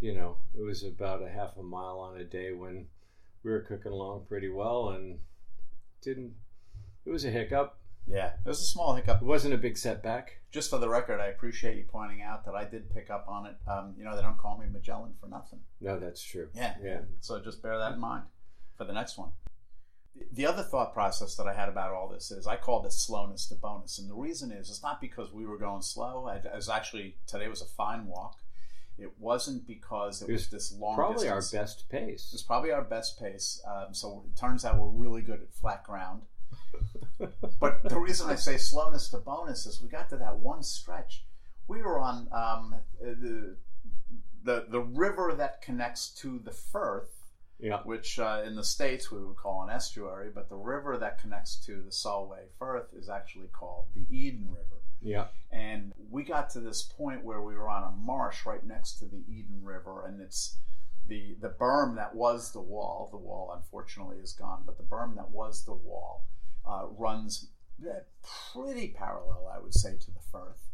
you 0.01 0.15
know, 0.15 0.37
it 0.59 0.63
was 0.63 0.83
about 0.85 1.23
a 1.23 1.29
half 1.29 1.57
a 1.57 1.63
mile 1.63 1.99
on 1.99 2.19
a 2.21 2.25
day 2.25 2.53
when 2.53 2.87
we 3.43 3.51
were 3.51 3.61
cooking 3.61 3.93
along 3.93 4.27
pretty 4.29 4.49
well, 4.49 4.91
and 4.91 5.19
didn't 6.03 6.35
It 7.05 7.11
was 7.11 7.25
a 7.25 7.31
hiccup. 7.31 7.79
Yeah, 8.07 8.33
it 8.45 8.49
was 8.49 8.61
a 8.61 8.65
small 8.65 8.95
hiccup. 8.97 9.23
It 9.23 9.25
wasn't 9.25 9.55
a 9.55 9.59
big 9.59 9.79
setback. 9.79 10.41
Just 10.51 10.71
for 10.71 10.79
the 10.79 10.89
record, 10.89 11.21
I 11.21 11.27
appreciate 11.27 11.77
you 11.77 11.85
pointing 11.89 12.21
out 12.21 12.45
that 12.47 12.55
I 12.55 12.65
did 12.65 12.93
pick 12.93 13.11
up 13.11 13.27
on 13.29 13.47
it. 13.47 13.57
Um, 13.69 13.95
you 13.97 14.05
know, 14.05 14.17
they 14.17 14.23
don't 14.23 14.37
call 14.37 14.59
me 14.59 14.67
Magellan 14.71 15.15
for 15.21 15.29
nothing. 15.29 15.61
No, 15.81 15.99
that's 16.01 16.23
true. 16.23 16.49
Yeah, 16.53 16.75
Yeah. 16.83 17.01
So 17.21 17.41
just 17.41 17.63
bear 17.63 17.79
that 17.79 17.93
in 17.93 18.01
mind 18.01 18.25
for 18.77 18.85
the 18.85 18.93
next 18.93 19.17
one. 19.17 19.31
The- 20.15 20.27
The 20.33 20.47
other 20.47 20.63
thought 20.63 20.93
process 20.93 21.35
that 21.37 21.47
I 21.47 21.55
had 21.55 21.69
about 21.69 21.93
all 21.93 22.09
this 22.09 22.31
is 22.31 22.47
I 22.47 22.57
called 22.57 22.87
it 22.87 22.93
slowness 22.93 23.47
to 23.49 23.55
Bowness, 23.55 23.99
and 23.99 24.09
the 24.11 24.15
reason 24.15 24.51
is 24.53 24.69
it's 24.71 24.83
not 24.83 25.01
because 25.01 25.33
we 25.33 25.47
were 25.47 25.59
going 25.59 25.83
slow. 25.83 26.27
I, 26.27 26.41
I 26.53 26.57
was 26.57 26.69
actually 26.69 27.17
today 27.27 27.49
was 27.49 27.63
a 27.63 27.67
fine 27.67 28.07
walk. 28.07 28.39
It 28.99 29.13
wasn't 29.19 29.67
because 29.67 30.21
it, 30.23 30.29
It 30.29 30.33
was 30.33 30.43
was 30.43 30.51
this 30.51 30.73
long. 30.79 30.97
Probably 30.97 31.25
distance. 31.27 31.55
our 31.55 31.61
best 31.63 31.89
pace. 31.89 32.31
It's 32.35 32.43
probably 32.43 32.71
our 32.73 32.85
best 32.85 33.19
pace. 33.19 33.63
Um, 33.67 33.95
so 33.95 34.23
it 34.27 34.37
turns 34.39 34.65
out 34.65 34.79
we're 34.79 34.89
really 34.89 35.23
good 35.23 35.41
at 35.41 35.53
flat 35.53 35.85
ground. 35.85 36.23
But 37.61 37.83
the 37.89 37.99
reason 37.99 38.29
I 38.29 38.35
say 38.35 38.57
slowness 38.57 39.09
to 39.11 39.19
Bowness 39.19 39.67
is 39.67 39.81
we 39.81 39.89
got 39.89 40.09
to 40.11 40.17
that 40.17 40.39
one 40.41 40.63
stretch. 40.65 41.25
We 41.69 41.81
were 41.83 41.99
on 42.01 42.29
um, 42.33 42.75
the, 43.01 43.57
the 44.45 44.67
the 44.69 44.81
river 44.81 45.33
that 45.37 45.63
connects 45.63 46.09
to 46.21 46.39
the 46.41 46.51
Firth, 46.51 47.22
Yeah. 47.63 47.79
which 47.85 48.19
uh, 48.19 48.43
in 48.45 48.57
the 48.57 48.65
states 48.65 49.11
we 49.13 49.25
would 49.25 49.37
call 49.37 49.63
an 49.63 49.71
estuary, 49.71 50.31
but 50.35 50.49
the 50.49 50.57
river 50.57 50.99
that 50.99 51.21
connects 51.21 51.57
to 51.67 51.81
the 51.81 51.93
Solway 51.93 52.47
Firth 52.59 52.93
is 52.93 53.09
actually 53.09 53.47
called 53.53 53.87
the 53.95 54.05
Eden 54.11 54.49
River. 54.51 54.83
Yeah. 55.01 55.27
And 55.51 55.93
we 56.11 56.25
got 56.25 56.51
to 56.51 56.61
this 56.61 56.83
point 56.83 57.25
where 57.25 57.41
we 57.41 57.55
were 57.55 57.69
on 57.69 57.85
a 57.85 57.97
marsh 57.97 58.45
right 58.47 58.65
next 58.65 58.99
to 58.99 59.05
the 59.05 59.23
Eden 59.29 59.61
River, 59.63 60.07
and 60.07 60.21
it's 60.21 60.57
the 61.09 61.37
the 61.41 61.49
berm 61.51 61.97
that 61.97 62.15
was 62.15 62.53
the 62.53 62.61
wall. 62.61 63.09
The 63.11 63.17
wall, 63.19 63.53
unfortunately, 63.55 64.19
is 64.19 64.33
gone, 64.33 64.63
but 64.67 64.77
the 64.77 64.85
berm 64.85 65.17
that 65.17 65.31
was 65.31 65.65
the 65.65 65.75
wall 65.75 66.27
uh, 66.67 66.87
runs 66.97 67.49
eh, 67.85 68.01
pretty 68.53 68.89
parallel, 68.89 69.51
I 69.55 69.59
would 69.59 69.75
say, 69.75 69.97
to 69.97 70.11
the 70.11 70.21
Firth. 70.31 70.69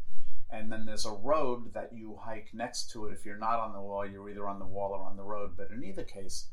And 0.51 0.71
then 0.71 0.85
there's 0.85 1.05
a 1.05 1.11
road 1.11 1.73
that 1.73 1.93
you 1.93 2.17
hike 2.23 2.49
next 2.53 2.91
to 2.91 3.05
it. 3.05 3.13
If 3.13 3.25
you're 3.25 3.37
not 3.37 3.59
on 3.59 3.73
the 3.73 3.81
wall, 3.81 4.05
you're 4.05 4.29
either 4.29 4.47
on 4.47 4.57
the 4.57 4.65
wall 4.65 4.91
or 4.93 5.03
on 5.05 5.15
the 5.15 5.23
road. 5.23 5.51
But 5.55 5.69
in 5.69 5.83
either 5.83 6.03
case, 6.03 6.49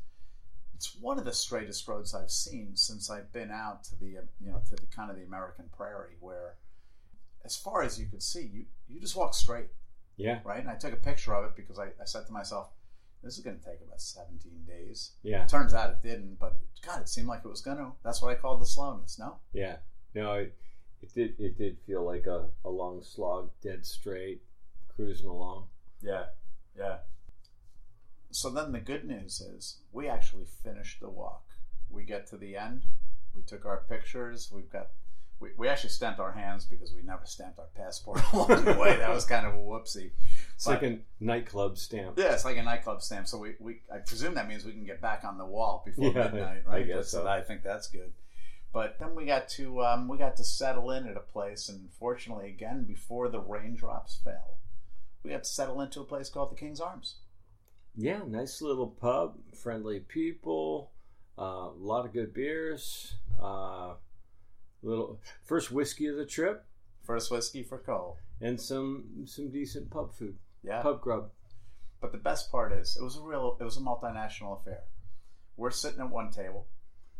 it's 0.77 0.95
one 1.01 1.17
of 1.17 1.25
the 1.25 1.33
straightest 1.33 1.87
roads 1.87 2.13
I've 2.13 2.29
seen 2.29 2.75
since 2.75 3.09
I've 3.09 3.33
been 3.33 3.49
out 3.49 3.83
to 3.85 3.95
the 3.99 4.19
uh, 4.19 4.21
you 4.39 4.51
know 4.51 4.61
to 4.69 4.75
the 4.75 4.85
kind 4.95 5.09
of 5.09 5.17
the 5.17 5.23
American 5.23 5.65
prairie, 5.75 6.15
where 6.19 6.53
as 7.43 7.57
far 7.57 7.81
as 7.81 7.99
you 7.99 8.05
could 8.05 8.21
see, 8.21 8.43
you 8.43 8.65
you 8.87 8.99
just 9.01 9.15
walk 9.15 9.33
straight, 9.33 9.69
Yeah. 10.17 10.39
right? 10.45 10.59
And 10.61 10.69
I 10.69 10.75
took 10.75 10.93
a 10.93 10.97
picture 10.97 11.33
of 11.33 11.45
it 11.45 11.55
because 11.55 11.79
I, 11.79 11.85
I 11.99 12.05
said 12.05 12.27
to 12.27 12.31
myself, 12.31 12.69
this 13.23 13.37
is 13.37 13.43
going 13.43 13.57
to 13.57 13.65
take 13.65 13.81
about 13.85 13.99
17 14.01 14.51
days. 14.67 15.13
Yeah. 15.23 15.43
it 15.43 15.49
Turns 15.49 15.73
out 15.73 15.89
it 15.89 16.01
didn't, 16.07 16.39
but 16.39 16.55
God, 16.85 17.01
it 17.01 17.09
seemed 17.09 17.27
like 17.27 17.41
it 17.43 17.47
was 17.49 17.61
going 17.61 17.77
to. 17.77 17.91
That's 18.03 18.21
what 18.21 18.29
I 18.31 18.35
called 18.35 18.61
the 18.61 18.65
slowness. 18.67 19.17
No, 19.17 19.37
Yeah. 19.53 19.77
No, 20.13 20.33
it, 20.33 20.55
it 21.01 21.13
did. 21.13 21.39
It 21.39 21.57
did 21.57 21.77
feel 21.87 22.03
like 22.03 22.27
a, 22.27 22.45
a 22.63 22.69
long 22.69 23.01
slog, 23.03 23.49
dead 23.63 23.85
straight, 23.85 24.41
cruising 24.95 25.27
along. 25.27 25.65
Yeah, 26.01 26.25
yeah. 26.77 26.97
So 28.31 28.49
then 28.49 28.71
the 28.71 28.79
good 28.79 29.05
news 29.05 29.41
is 29.41 29.77
we 29.91 30.07
actually 30.07 30.45
finished 30.63 30.99
the 30.99 31.09
walk. 31.09 31.43
We 31.89 32.03
get 32.03 32.27
to 32.27 32.37
the 32.37 32.55
end. 32.57 32.83
We 33.35 33.41
took 33.43 33.65
our 33.65 33.83
pictures. 33.89 34.49
We've 34.53 34.69
got. 34.69 34.89
We, 35.39 35.49
we 35.55 35.67
actually 35.67 35.91
stamped 35.91 36.19
our 36.19 36.31
hands 36.31 36.65
because 36.65 36.93
we 36.93 37.03
never 37.03 37.25
stamped 37.25 37.59
our 37.59 37.67
passport 37.75 38.19
along 38.33 38.65
the 38.65 38.73
way. 38.73 38.97
That 38.97 39.09
was 39.11 39.23
kind 39.23 39.45
of 39.45 39.53
a 39.53 39.57
whoopsie. 39.57 40.09
It's 40.55 40.65
But- 40.65 40.81
like 40.81 40.91
a 40.91 40.99
nightclub 41.19 41.77
stamp. 41.77 42.17
Yeah, 42.17 42.33
it's 42.33 42.43
like 42.43 42.57
a 42.57 42.63
nightclub 42.63 43.01
stamp. 43.03 43.27
So 43.27 43.37
we, 43.37 43.53
we 43.59 43.81
I 43.93 43.99
presume 43.99 44.33
that 44.33 44.47
means 44.47 44.65
we 44.65 44.71
can 44.71 44.83
get 44.85 44.99
back 44.99 45.23
on 45.23 45.37
the 45.37 45.45
wall 45.45 45.83
before 45.85 46.05
Yeah, 46.11 46.23
midnight, 46.29 46.63
I 46.67 46.69
right? 46.71 46.87
guess 46.87 47.11
That's- 47.11 47.11
so. 47.11 47.27
I 47.27 47.41
think 47.41 47.61
that's 47.63 47.87
good. 47.87 48.13
But 48.73 48.97
then 48.99 49.15
we 49.15 49.25
got 49.25 49.47
to 49.49 49.83
um, 49.83 50.07
we 50.07 50.17
got 50.17 50.35
to 50.37 50.43
settle 50.43 50.91
in 50.91 51.07
at 51.07 51.15
a 51.15 51.19
place, 51.21 51.69
and 51.69 51.89
fortunately, 51.99 52.49
again, 52.49 52.83
before 52.83 53.29
the 53.29 53.39
raindrops 53.39 54.19
fell, 54.23 54.57
we 55.23 55.29
got 55.31 55.43
to 55.43 55.49
settle 55.49 55.81
into 55.81 56.01
a 56.01 56.03
place 56.03 56.29
called 56.29 56.51
the 56.51 56.55
King's 56.55 56.81
Arms. 56.81 57.15
Yeah, 57.97 58.19
nice 58.27 58.61
little 58.61 58.87
pub, 58.87 59.37
friendly 59.55 60.01
people, 60.01 60.91
uh, 61.37 61.41
a 61.71 61.73
lot 61.77 62.05
of 62.05 62.13
good 62.13 62.33
beers. 62.33 63.15
Uh, 63.41 63.95
little 64.83 65.19
first 65.43 65.71
whiskey 65.71 66.05
of 66.07 66.15
the 66.15 66.25
trip, 66.25 66.63
First 67.03 67.31
whiskey 67.31 67.63
for 67.63 67.79
Cole. 67.79 68.17
and 68.41 68.61
some 68.61 69.25
some 69.25 69.49
decent 69.49 69.89
pub 69.89 70.13
food, 70.13 70.37
Yeah. 70.61 70.81
pub 70.83 71.01
grub. 71.01 71.31
But 71.99 72.11
the 72.11 72.17
best 72.19 72.51
part 72.51 72.71
is, 72.71 72.95
it 72.95 73.03
was 73.03 73.17
a 73.17 73.21
real, 73.23 73.57
it 73.59 73.63
was 73.63 73.77
a 73.77 73.81
multinational 73.81 74.59
affair. 74.61 74.83
We're 75.55 75.71
sitting 75.71 75.99
at 75.99 76.11
one 76.11 76.29
table. 76.29 76.67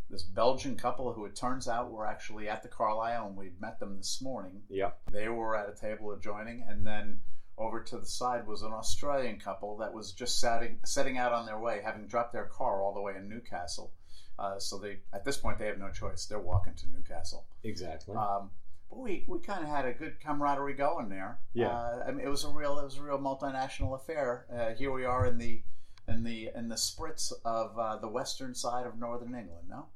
This 0.10 0.24
Belgian 0.24 0.78
couple, 0.78 1.12
who 1.14 1.26
it 1.26 1.36
turns 1.36 1.68
out 1.68 1.92
were 1.92 2.06
actually 2.06 2.48
at 2.48 2.62
the 2.62 2.70
Carlisle, 2.70 3.28
and 3.28 3.36
we'd 3.36 3.60
met 3.60 3.80
them 3.80 3.98
this 3.98 4.22
morning. 4.22 4.62
Yeah, 4.70 4.92
They 5.12 5.28
were 5.28 5.58
at 5.58 5.68
a 5.70 5.76
table 5.76 6.12
adjoining, 6.12 6.62
and 6.62 6.86
then 6.86 7.22
over 7.58 7.82
to 7.82 7.98
the 7.98 8.06
side 8.06 8.46
was 8.48 8.62
an 8.62 8.72
Australian 8.72 9.40
couple 9.40 9.78
that 9.78 9.94
was 9.94 10.12
just 10.12 10.40
setting 10.40 10.80
setting 10.86 11.18
out 11.18 11.34
on 11.34 11.46
their 11.46 11.60
way, 11.60 11.82
having 11.84 12.08
dropped 12.08 12.34
their 12.34 12.46
car 12.46 12.82
all 12.82 12.94
the 12.94 13.02
way 13.02 13.14
in 13.18 13.28
Newcastle. 13.28 13.92
Uh, 14.40 14.60
so 14.60 14.78
they, 14.78 15.00
at 15.14 15.26
this 15.26 15.38
point, 15.38 15.58
they 15.58 15.66
have 15.66 15.80
no 15.80 15.90
choice. 15.90 16.28
They're 16.28 16.40
walking 16.40 16.76
to 16.76 16.88
Newcastle. 16.90 17.46
exactly. 17.64 18.16
Um, 18.16 18.52
but 18.90 19.00
we, 19.00 19.26
we 19.28 19.40
kind 19.40 19.64
of 19.64 19.70
had 19.70 19.86
a 19.86 19.94
good 19.94 20.20
camaraderie 20.20 20.76
going 20.76 21.10
there. 21.10 21.40
Yeah. 21.54 21.70
Uh, 21.70 22.04
I 22.08 22.12
mean, 22.12 22.26
it 22.26 22.30
was 22.30 22.44
a 22.44 22.50
real 22.50 22.78
it 22.80 22.84
was 22.84 22.98
a 22.98 23.02
real 23.04 23.18
multinational 23.18 23.96
affair. 23.96 24.46
Uh, 24.54 24.76
here 24.78 24.92
we 24.92 25.06
are 25.06 25.26
in 25.26 25.38
the 25.40 25.64
in 26.08 26.24
the 26.24 26.52
in 26.56 26.70
the 26.70 26.76
spritz 26.76 27.34
of 27.44 27.78
uh, 27.78 27.98
the 27.98 28.08
western 28.08 28.54
side 28.54 28.86
of 28.86 28.98
northern 28.98 29.34
England. 29.36 29.68
No. 29.68 29.88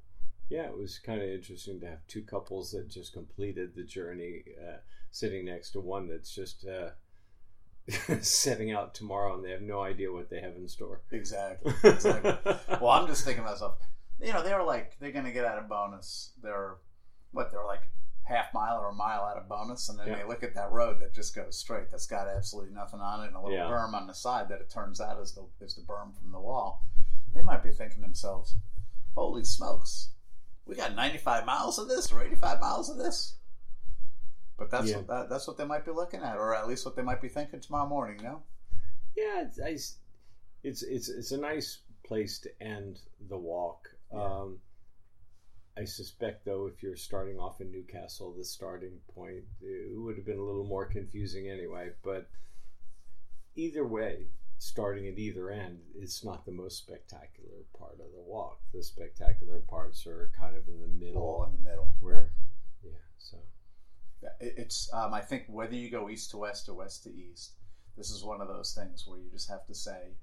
yeah, 0.50 0.64
it 0.64 0.78
was 0.78 1.00
kind 1.00 1.22
of 1.22 1.30
interesting 1.30 1.80
to 1.80 1.86
have 1.88 2.06
two 2.08 2.24
couples 2.24 2.72
that 2.72 2.90
just 2.90 3.14
completed 3.14 3.76
the 3.76 3.84
journey 3.84 4.44
uh, 4.60 4.78
sitting 5.12 5.46
next 5.46 5.72
to 5.72 5.80
one 5.80 6.08
that's 6.10 6.34
just 6.34 6.66
uh, 6.66 6.90
setting 8.22 8.72
out 8.72 8.94
tomorrow, 8.94 9.36
and 9.36 9.44
they 9.46 9.52
have 9.52 9.62
no 9.62 9.82
idea 9.82 10.12
what 10.12 10.30
they 10.30 10.40
have 10.42 10.56
in 10.56 10.68
store. 10.68 11.02
Exactly. 11.12 11.74
Exactly. 11.84 12.34
well, 12.82 12.90
I'm 12.92 13.08
just 13.08 13.24
thinking 13.26 13.44
to 13.44 13.50
myself, 13.50 13.78
you 14.22 14.32
know, 14.34 14.44
they're 14.44 14.64
like 14.64 14.98
they're 15.00 15.12
going 15.12 15.26
to 15.26 15.32
get 15.32 15.46
out 15.46 15.58
of 15.58 15.68
Bowness. 15.68 16.32
They're 16.44 16.76
what? 17.32 17.52
They're 17.52 17.66
like 17.66 17.82
half 18.24 18.54
mile 18.54 18.78
or 18.80 18.90
a 18.90 18.94
mile 18.94 19.22
out 19.24 19.38
of 19.38 19.48
Bowness, 19.50 19.90
and 19.90 19.98
then 20.00 20.08
Yeah. 20.08 20.18
they 20.18 20.24
look 20.26 20.44
at 20.44 20.54
that 20.56 20.72
road 20.72 21.00
that 21.02 21.14
just 21.14 21.36
goes 21.36 21.58
straight. 21.58 21.90
That's 21.92 22.06
got 22.08 22.28
absolutely 22.28 22.74
nothing 22.74 23.00
on 23.02 23.24
it, 23.24 23.28
and 23.28 23.36
a 23.36 23.40
little 23.42 23.58
Yeah. 23.58 23.66
berm 23.70 23.94
on 23.94 24.08
the 24.08 24.14
side 24.14 24.48
that 24.50 24.62
it 24.62 24.70
turns 24.70 25.02
out 25.02 25.20
is 25.20 25.34
the 25.34 25.46
is 25.66 25.74
the 25.76 25.82
berm 25.82 26.16
from 26.16 26.32
the 26.32 26.40
wall. 26.40 26.86
They 27.34 27.42
might 27.42 27.64
be 27.64 27.72
thinking 27.72 27.98
to 27.98 28.02
themselves, 28.02 28.56
"Holy 29.16 29.44
smokes, 29.44 30.10
we 30.66 30.76
got 30.76 30.94
95 30.96 31.46
miles 31.46 31.80
of 31.80 31.88
this 31.88 32.12
or 32.12 32.22
85 32.24 32.60
miles 32.62 32.90
of 32.90 32.98
this." 32.98 33.36
But 34.58 34.70
that's 34.70 34.90
Yeah. 34.90 34.98
what 34.98 35.08
that, 35.08 35.30
that's 35.30 35.48
what 35.48 35.58
they 35.58 35.66
might 35.66 35.86
be 35.86 35.92
looking 35.92 36.22
at, 36.22 36.38
or 36.38 36.56
at 36.56 36.68
least 36.68 36.86
what 36.86 36.96
they 36.96 37.02
might 37.02 37.22
be 37.22 37.30
thinking 37.30 37.60
tomorrow 37.60 37.88
morning. 37.88 38.22
No. 38.24 38.44
Yeah, 39.16 39.48
it's. 39.66 39.98
It's 40.64 40.84
it's 40.84 41.10
it's 41.10 41.32
a 41.32 41.38
nice 41.38 41.80
place 42.04 42.38
to 42.40 42.50
end 42.62 43.00
the 43.30 43.38
walk. 43.38 43.90
Yeah. 44.14 44.24
Um, 44.24 44.60
I 45.78 45.86
suspect, 45.86 46.46
though, 46.46 46.68
if 46.68 46.84
you're 46.84 46.96
starting 46.98 47.40
off 47.40 47.62
in 47.62 47.72
Newcastle, 47.72 48.34
the 48.38 48.44
starting 48.44 49.00
point 49.16 49.44
it 49.62 49.98
would 49.98 50.18
have 50.18 50.26
been 50.26 50.38
a 50.38 50.44
little 50.44 50.66
more 50.66 50.86
confusing 50.86 51.50
anyway. 51.50 51.90
But 52.04 52.30
either 53.56 53.86
way, 53.88 54.28
starting 54.60 55.08
at 55.08 55.18
either 55.18 55.50
end, 55.50 55.80
it's 55.98 56.24
not 56.24 56.46
the 56.46 56.52
most 56.52 56.78
spectacular 56.78 57.64
part 57.78 57.94
of 57.94 58.12
the 58.14 58.22
walk. 58.22 58.60
The 58.74 58.84
spectacular 58.84 59.60
parts 59.62 60.06
are 60.06 60.30
kind 60.40 60.56
of 60.56 60.68
in 60.68 60.80
the 60.82 60.88
middle, 60.88 61.22
All 61.22 61.46
in 61.46 61.64
the 61.64 61.70
middle. 61.70 61.96
where 62.02 62.34
yeah. 62.84 62.92
So 63.18 63.38
It's 64.40 64.90
um, 64.94 65.14
I 65.14 65.22
think 65.22 65.46
whether 65.48 65.76
you 65.76 65.90
go 65.90 66.10
east 66.10 66.32
to 66.32 66.38
west 66.38 66.70
or 66.70 66.76
west 66.76 67.04
to 67.04 67.10
east, 67.10 67.54
this 67.98 68.10
is 68.12 68.24
one 68.24 68.42
of 68.42 68.48
those 68.48 68.74
things 68.74 69.06
where 69.08 69.18
you 69.20 69.30
just 69.32 69.50
have 69.50 69.66
to 69.68 69.74
say, 69.76 70.14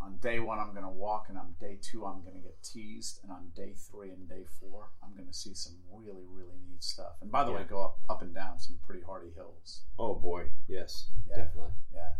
on 0.00 0.16
day 0.18 0.40
one 0.40 0.58
I'm 0.58 0.72
going 0.72 0.84
to 0.84 0.90
walk, 0.90 1.26
and 1.28 1.38
on 1.38 1.54
day 1.60 1.78
two 1.80 2.04
I'm 2.04 2.22
going 2.22 2.34
to 2.34 2.40
get 2.42 2.62
teased, 2.62 3.20
and 3.22 3.30
on 3.32 3.50
day 3.54 3.74
three 3.90 4.10
and 4.10 4.28
day 4.28 4.44
four 4.60 4.90
I'm 5.02 5.14
going 5.14 5.28
to 5.28 5.32
see 5.34 5.54
some 5.54 5.74
really 5.92 6.24
really 6.28 6.58
neat 6.68 6.82
stuff. 6.82 7.12
And 7.22 7.30
by 7.30 7.44
the 7.44 7.52
way, 7.52 7.64
go 7.68 7.82
up 7.84 7.98
up 8.10 8.22
and 8.22 8.34
down 8.34 8.58
some 8.58 8.78
pretty 8.84 9.02
hardy 9.02 9.30
hills. 9.34 9.82
oh 9.98 10.14
boy, 10.14 10.46
yes, 10.68 11.10
Yeah. 11.28 11.36
definitely. 11.36 11.72
Yeah. 11.92 12.10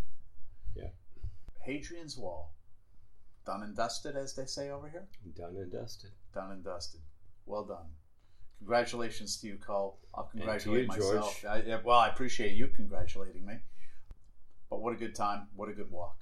Yeah. 0.77 0.89
Hadrian's 1.67 2.17
Wall, 2.17 2.53
done 3.47 3.63
and 3.63 3.77
dusted, 3.77 4.17
as 4.17 4.35
they 4.35 4.47
say 4.47 4.71
over 4.71 4.89
here. 4.89 5.07
Done 5.37 5.57
and 5.57 5.73
dusted. 5.73 6.11
Done 6.33 6.53
and 6.53 6.65
dusted. 6.65 7.01
Well 7.47 7.65
done. 7.65 7.87
Congratulations 8.65 9.37
to 9.37 9.47
you, 9.47 9.59
Cole. 9.59 9.99
I'll 10.15 10.25
congratulate 10.25 10.83
you, 10.83 10.89
myself. 10.89 11.43
George. 11.43 11.67
I, 11.67 11.81
well, 11.85 11.99
I 11.99 12.09
appreciate 12.09 12.53
you 12.53 12.69
congratulating 12.69 13.45
me. 13.45 13.57
But 14.71 14.81
what 14.81 14.95
a 14.95 14.97
good 14.97 15.15
time. 15.15 15.49
What 15.55 15.69
a 15.69 15.73
good 15.73 15.91
walk. 15.91 16.17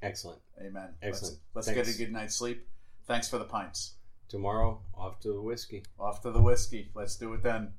Excellent. 0.00 0.40
Amen. 0.60 0.90
Excellent. 1.02 1.40
Let's, 1.54 1.66
let's 1.66 1.88
get 1.88 1.92
a 1.92 1.98
good 1.98 2.12
night's 2.12 2.36
sleep. 2.36 2.68
Thanks 3.08 3.28
for 3.28 3.38
the 3.38 3.44
pints. 3.44 3.94
Tomorrow, 4.28 4.80
off 4.94 5.18
to 5.20 5.32
the 5.32 5.42
whiskey. 5.42 5.82
Off 5.98 6.22
to 6.22 6.30
the 6.30 6.40
whiskey. 6.40 6.92
Let's 6.94 7.16
do 7.16 7.34
it 7.34 7.42
then. 7.42 7.72